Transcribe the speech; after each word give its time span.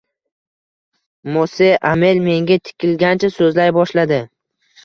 Mos`e 1.35 1.67
Amel 1.91 2.23
menga 2.31 2.59
tikilgancha 2.71 3.33
so`zlay 3.37 3.73
boshladi 3.79 4.21